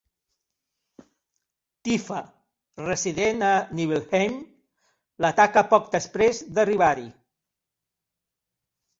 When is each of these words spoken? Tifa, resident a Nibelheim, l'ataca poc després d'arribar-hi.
Tifa, 1.89 2.21
resident 2.85 3.43
a 3.49 3.51
Nibelheim, 3.79 4.39
l'ataca 5.25 5.63
poc 5.75 5.91
després 5.97 6.41
d'arribar-hi. 6.57 7.05